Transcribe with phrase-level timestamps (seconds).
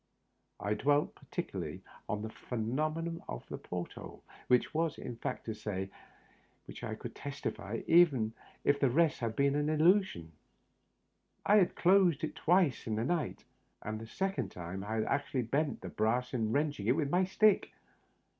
[0.59, 3.69] I dwelt particularly on the phenomenon of the Digitized by VjOOQIC 4:0 THE UPPER BERTH.
[3.69, 5.89] port hole, which was a fact to
[6.65, 8.33] which I could testify, even
[8.63, 10.31] if the rest had been an illusion.
[11.45, 13.43] I had closed it twice in the night,
[13.83, 17.23] and the second time I had actually bent the brass in wrenching it with my
[17.23, 17.71] stick.